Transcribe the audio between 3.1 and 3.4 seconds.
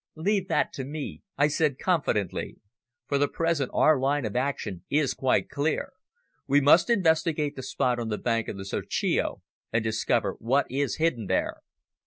the